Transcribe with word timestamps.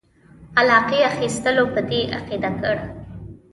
علاقې 0.59 0.99
اخیستلو 1.11 1.63
په 1.73 1.79
دې 1.89 2.01
عقیده 2.17 2.49
کړ. 2.61 2.75